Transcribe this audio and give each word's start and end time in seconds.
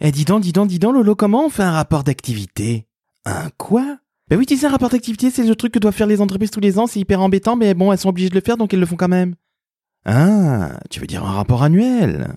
Eh, 0.00 0.12
dis 0.12 0.24
donc, 0.24 0.42
dis 0.42 0.52
donc, 0.52 0.68
dis 0.68 0.78
donc, 0.78 0.94
Lolo, 0.94 1.16
comment 1.16 1.46
on 1.46 1.50
fait 1.50 1.64
un 1.64 1.72
rapport 1.72 2.04
d'activité? 2.04 2.86
Un 3.24 3.50
quoi? 3.56 3.98
Ben 4.28 4.38
oui, 4.38 4.46
tu 4.46 4.56
sais, 4.56 4.66
un 4.66 4.70
rapport 4.70 4.90
d'activité, 4.90 5.30
c'est 5.30 5.44
le 5.44 5.56
truc 5.56 5.72
que 5.72 5.78
doivent 5.78 5.94
faire 5.94 6.06
les 6.06 6.20
entreprises 6.20 6.50
tous 6.50 6.60
les 6.60 6.78
ans, 6.78 6.86
c'est 6.86 7.00
hyper 7.00 7.20
embêtant, 7.20 7.56
mais 7.56 7.74
bon, 7.74 7.92
elles 7.92 7.98
sont 7.98 8.10
obligées 8.10 8.28
de 8.28 8.34
le 8.34 8.40
faire, 8.40 8.56
donc 8.56 8.72
elles 8.72 8.80
le 8.80 8.86
font 8.86 8.96
quand 8.96 9.08
même. 9.08 9.34
Ah, 10.04 10.78
tu 10.90 11.00
veux 11.00 11.06
dire 11.06 11.24
un 11.24 11.32
rapport 11.32 11.62
annuel? 11.62 12.36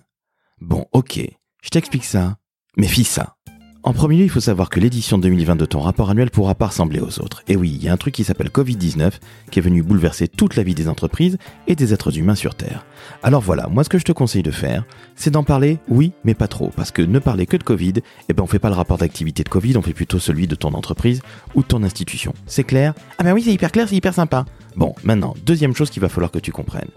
Bon, 0.60 0.86
ok, 0.92 1.20
je 1.62 1.70
t'explique 1.70 2.04
ça. 2.04 2.36
Mais 2.76 2.88
ça. 2.88 3.36
En 3.84 3.92
premier 3.92 4.16
lieu, 4.16 4.22
il 4.22 4.30
faut 4.30 4.38
savoir 4.38 4.70
que 4.70 4.78
l'édition 4.78 5.18
2020 5.18 5.56
de 5.56 5.64
ton 5.64 5.80
rapport 5.80 6.08
annuel 6.08 6.30
pourra 6.30 6.54
pas 6.54 6.68
ressembler 6.68 7.00
aux 7.00 7.20
autres. 7.20 7.42
Et 7.48 7.56
oui, 7.56 7.76
il 7.76 7.84
y 7.84 7.88
a 7.88 7.92
un 7.92 7.96
truc 7.96 8.14
qui 8.14 8.22
s'appelle 8.22 8.46
Covid-19 8.46 9.14
qui 9.50 9.58
est 9.58 9.62
venu 9.62 9.82
bouleverser 9.82 10.28
toute 10.28 10.54
la 10.54 10.62
vie 10.62 10.76
des 10.76 10.88
entreprises 10.88 11.36
et 11.66 11.74
des 11.74 11.92
êtres 11.92 12.16
humains 12.16 12.36
sur 12.36 12.54
Terre. 12.54 12.86
Alors 13.24 13.40
voilà, 13.40 13.66
moi 13.66 13.82
ce 13.82 13.88
que 13.88 13.98
je 13.98 14.04
te 14.04 14.12
conseille 14.12 14.44
de 14.44 14.52
faire, 14.52 14.84
c'est 15.16 15.32
d'en 15.32 15.42
parler, 15.42 15.80
oui, 15.88 16.12
mais 16.22 16.34
pas 16.34 16.46
trop, 16.46 16.70
parce 16.76 16.92
que 16.92 17.02
ne 17.02 17.18
parler 17.18 17.44
que 17.44 17.56
de 17.56 17.64
Covid, 17.64 17.94
eh 18.28 18.32
ben 18.32 18.44
on 18.44 18.46
fait 18.46 18.60
pas 18.60 18.68
le 18.68 18.76
rapport 18.76 18.98
d'activité 18.98 19.42
de 19.42 19.48
Covid, 19.48 19.76
on 19.76 19.82
fait 19.82 19.94
plutôt 19.94 20.20
celui 20.20 20.46
de 20.46 20.54
ton 20.54 20.74
entreprise 20.74 21.20
ou 21.56 21.62
de 21.62 21.66
ton 21.66 21.82
institution. 21.82 22.34
C'est 22.46 22.62
clair? 22.62 22.94
Ah 23.18 23.24
ben 23.24 23.32
oui, 23.32 23.42
c'est 23.42 23.52
hyper 23.52 23.72
clair, 23.72 23.88
c'est 23.88 23.96
hyper 23.96 24.14
sympa. 24.14 24.44
Bon, 24.76 24.94
maintenant, 25.02 25.34
deuxième 25.44 25.74
chose 25.74 25.90
qu'il 25.90 26.02
va 26.02 26.08
falloir 26.08 26.30
que 26.30 26.38
tu 26.38 26.52
comprennes. 26.52 26.90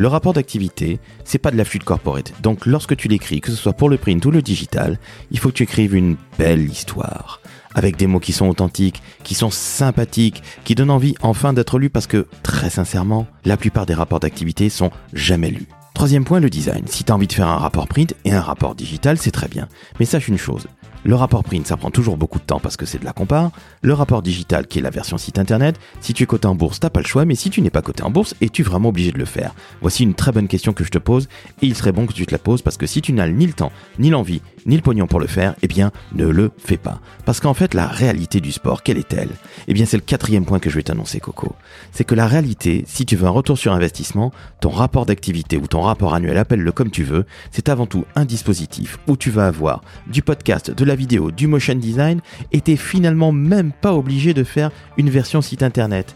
Le 0.00 0.08
rapport 0.08 0.32
d'activité, 0.32 0.98
c'est 1.24 1.36
pas 1.36 1.50
de 1.50 1.58
la 1.58 1.64
flûte 1.66 1.84
corporate. 1.84 2.32
Donc 2.42 2.64
lorsque 2.64 2.96
tu 2.96 3.06
l'écris, 3.06 3.42
que 3.42 3.50
ce 3.50 3.56
soit 3.58 3.74
pour 3.74 3.90
le 3.90 3.98
print 3.98 4.24
ou 4.24 4.30
le 4.30 4.40
digital, 4.40 4.98
il 5.30 5.38
faut 5.38 5.50
que 5.50 5.54
tu 5.56 5.64
écrives 5.64 5.94
une 5.94 6.16
belle 6.38 6.70
histoire. 6.70 7.42
Avec 7.74 7.98
des 7.98 8.06
mots 8.06 8.18
qui 8.18 8.32
sont 8.32 8.48
authentiques, 8.48 9.02
qui 9.24 9.34
sont 9.34 9.50
sympathiques, 9.50 10.42
qui 10.64 10.74
donnent 10.74 10.90
envie 10.90 11.16
enfin 11.20 11.52
d'être 11.52 11.78
lus 11.78 11.90
parce 11.90 12.06
que, 12.06 12.26
très 12.42 12.70
sincèrement, 12.70 13.26
la 13.44 13.58
plupart 13.58 13.84
des 13.84 13.92
rapports 13.92 14.20
d'activité 14.20 14.70
sont 14.70 14.90
jamais 15.12 15.50
lus. 15.50 15.68
Troisième 15.92 16.24
point, 16.24 16.40
le 16.40 16.48
design. 16.48 16.84
Si 16.86 17.04
tu 17.04 17.12
envie 17.12 17.26
de 17.26 17.34
faire 17.34 17.48
un 17.48 17.58
rapport 17.58 17.86
print 17.86 18.14
et 18.24 18.32
un 18.32 18.40
rapport 18.40 18.74
digital, 18.74 19.18
c'est 19.18 19.30
très 19.30 19.48
bien. 19.48 19.68
Mais 19.98 20.06
sache 20.06 20.28
une 20.28 20.38
chose, 20.38 20.66
le 21.04 21.14
rapport 21.14 21.44
print, 21.44 21.66
ça 21.66 21.76
prend 21.76 21.90
toujours 21.90 22.16
beaucoup 22.16 22.38
de 22.38 22.44
temps 22.44 22.60
parce 22.60 22.76
que 22.76 22.84
c'est 22.84 22.98
de 22.98 23.04
la 23.04 23.12
compare. 23.12 23.50
Le 23.82 23.94
rapport 23.94 24.22
digital, 24.22 24.66
qui 24.66 24.78
est 24.78 24.82
la 24.82 24.90
version 24.90 25.16
site 25.16 25.38
internet, 25.38 25.76
si 26.00 26.12
tu 26.12 26.24
es 26.24 26.26
coté 26.26 26.46
en 26.46 26.54
bourse, 26.54 26.80
t'as 26.80 26.90
pas 26.90 27.00
le 27.00 27.06
choix, 27.06 27.24
mais 27.24 27.34
si 27.34 27.48
tu 27.48 27.62
n'es 27.62 27.70
pas 27.70 27.82
coté 27.82 28.02
en 28.02 28.10
bourse, 28.10 28.34
es-tu 28.40 28.62
vraiment 28.62 28.90
obligé 28.90 29.10
de 29.10 29.18
le 29.18 29.24
faire? 29.24 29.54
Voici 29.80 30.02
une 30.02 30.14
très 30.14 30.32
bonne 30.32 30.48
question 30.48 30.72
que 30.72 30.84
je 30.84 30.90
te 30.90 30.98
pose, 30.98 31.28
et 31.62 31.66
il 31.66 31.74
serait 31.74 31.92
bon 31.92 32.06
que 32.06 32.12
tu 32.12 32.26
te 32.26 32.32
la 32.32 32.38
poses 32.38 32.62
parce 32.62 32.76
que 32.76 32.86
si 32.86 33.00
tu 33.00 33.12
n'as 33.12 33.28
ni 33.28 33.46
le 33.46 33.52
temps, 33.54 33.72
ni 33.98 34.10
l'envie, 34.10 34.42
ni 34.66 34.76
le 34.76 34.82
pognon 34.82 35.06
pour 35.06 35.20
le 35.20 35.26
faire, 35.26 35.54
eh 35.62 35.68
bien, 35.68 35.90
ne 36.14 36.26
le 36.26 36.50
fais 36.58 36.76
pas. 36.76 37.00
Parce 37.24 37.40
qu'en 37.40 37.54
fait, 37.54 37.72
la 37.72 37.86
réalité 37.86 38.40
du 38.40 38.52
sport, 38.52 38.82
quelle 38.82 38.98
est-elle? 38.98 39.30
Eh 39.68 39.74
bien, 39.74 39.86
c'est 39.86 39.96
le 39.96 40.02
quatrième 40.02 40.44
point 40.44 40.58
que 40.58 40.68
je 40.68 40.76
vais 40.76 40.82
t'annoncer, 40.82 41.20
Coco. 41.20 41.54
C'est 41.92 42.04
que 42.04 42.14
la 42.14 42.26
réalité, 42.26 42.84
si 42.86 43.06
tu 43.06 43.16
veux 43.16 43.26
un 43.26 43.30
retour 43.30 43.56
sur 43.56 43.72
investissement, 43.72 44.32
ton 44.60 44.70
rapport 44.70 45.06
d'activité 45.06 45.56
ou 45.56 45.66
ton 45.66 45.80
rapport 45.80 46.14
annuel, 46.14 46.36
appelle-le 46.36 46.72
comme 46.72 46.90
tu 46.90 47.04
veux, 47.04 47.24
c'est 47.50 47.68
avant 47.68 47.86
tout 47.86 48.04
un 48.16 48.24
dispositif 48.24 48.98
où 49.06 49.16
tu 49.16 49.30
vas 49.30 49.46
avoir 49.46 49.82
du 50.06 50.22
podcast, 50.22 50.70
de 50.70 50.84
la 50.90 50.96
vidéo, 50.96 51.30
du 51.30 51.46
motion 51.46 51.76
design, 51.76 52.20
et 52.52 52.76
finalement 52.76 53.32
même 53.32 53.70
pas 53.72 53.94
obligé 53.94 54.34
de 54.34 54.44
faire 54.44 54.70
une 54.96 55.08
version 55.08 55.40
site 55.40 55.62
internet. 55.62 56.14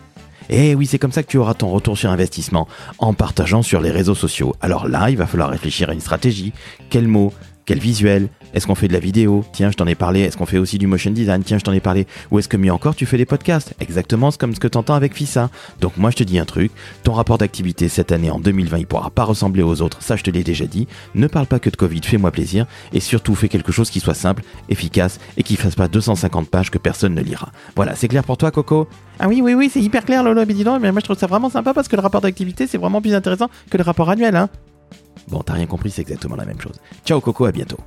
Et 0.51 0.75
oui, 0.75 0.87
c'est 0.87 0.99
comme 0.99 1.13
ça 1.13 1.23
que 1.23 1.29
tu 1.29 1.39
auras 1.39 1.55
ton 1.55 1.71
retour 1.71 1.97
sur 1.97 2.11
investissement, 2.11 2.69
en 2.99 3.15
partageant 3.15 3.63
sur 3.63 3.81
les 3.81 3.91
réseaux 3.91 4.15
sociaux. 4.15 4.55
Alors 4.61 4.89
là, 4.89 5.11
il 5.11 5.17
va 5.17 5.27
falloir 5.27 5.49
réfléchir 5.49 5.89
à 5.91 5.95
une 5.95 6.01
stratégie. 6.01 6.53
Quel 6.91 7.09
mot 7.09 7.33
quel 7.67 7.79
visuel? 7.79 8.29
Est-ce 8.53 8.67
qu'on 8.67 8.75
fait 8.75 8.89
de 8.89 8.93
la 8.93 8.99
vidéo? 8.99 9.45
Tiens, 9.53 9.71
je 9.71 9.77
t'en 9.77 9.87
ai 9.87 9.95
parlé. 9.95 10.21
Est-ce 10.21 10.37
qu'on 10.37 10.47
fait 10.47 10.59
aussi 10.59 10.79
du 10.79 10.87
motion 10.87 11.11
design? 11.11 11.43
Tiens, 11.43 11.59
je 11.59 11.65
t'en 11.65 11.73
ai 11.73 11.81
parlé. 11.81 12.07
Ou 12.31 12.39
est-ce 12.39 12.49
que 12.49 12.57
mieux 12.57 12.73
encore, 12.73 12.95
tu 12.95 13.07
fais 13.07 13.17
des 13.17 13.25
podcasts? 13.25 13.75
Exactement 13.81 14.31
comme 14.33 14.55
ce 14.55 14.61
que 14.61 14.69
t'entends 14.69 14.95
avec 14.95 15.15
FISA. 15.15 15.51
Donc 15.81 15.97
moi, 15.97 16.11
je 16.11 16.17
te 16.17 16.23
dis 16.23 16.39
un 16.39 16.45
truc. 16.45 16.71
Ton 17.03 17.13
rapport 17.13 17.39
d'activité 17.39 17.89
cette 17.89 18.13
année 18.13 18.31
en 18.31 18.39
2020, 18.39 18.79
il 18.79 18.87
pourra 18.87 19.11
pas 19.11 19.25
ressembler 19.25 19.63
aux 19.63 19.83
autres. 19.83 20.03
Ça, 20.03 20.17
je 20.17 20.23
te 20.23 20.31
l'ai 20.31 20.45
déjà 20.45 20.67
dit. 20.67 20.87
Ne 21.15 21.27
parle 21.27 21.47
pas 21.47 21.59
que 21.59 21.71
de 21.71 21.77
Covid. 21.77 22.01
Fais-moi 22.03 22.31
plaisir. 22.31 22.67
Et 22.93 23.01
surtout, 23.01 23.35
fais 23.35 23.49
quelque 23.49 23.73
chose 23.73 23.91
qui 23.91 24.01
soit 24.01 24.15
simple, 24.15 24.43
efficace 24.69 25.19
et 25.37 25.43
qui 25.43 25.57
fasse 25.57 25.75
pas 25.75 25.89
250 25.89 26.49
pages 26.49 26.71
que 26.71 26.79
personne 26.79 27.15
ne 27.15 27.23
lira. 27.23 27.51
Voilà, 27.77 27.95
c'est 27.97 28.09
clair 28.09 28.25
pour 28.25 28.37
toi, 28.37 28.51
Coco? 28.51 28.89
Ah 29.19 29.29
oui, 29.29 29.41
oui, 29.43 29.55
oui, 29.55 29.71
c'est 29.73 29.81
hyper 29.81 30.05
clair, 30.05 30.23
Lolo. 30.23 30.45
Mais 30.47 30.55
dis 30.55 30.65
donc, 30.65 30.81
mais 30.81 30.93
moi, 30.93 31.01
je 31.01 31.05
trouve 31.05 31.19
ça 31.19 31.27
vraiment 31.27 31.51
sympa 31.51 31.73
parce 31.73 31.89
que 31.89 31.97
le 31.97 32.03
rapport 32.03 32.21
d'activité, 32.21 32.67
c'est 32.67 32.79
vraiment 32.79 33.01
plus 33.01 33.15
intéressant 33.15 33.49
que 33.71 33.77
le 33.77 33.85
rapport 33.85 34.11
annuel, 34.11 34.37
hein. 34.37 34.49
Bon, 35.29 35.43
t'as 35.43 35.55
rien 35.55 35.67
compris, 35.67 35.91
c'est 35.91 36.03
exactement 36.03 36.37
la 36.37 36.45
même 36.45 36.61
chose. 36.61 36.81
Ciao 37.05 37.21
Coco, 37.21 37.47
à 37.47 37.53
bientôt. 37.53 37.79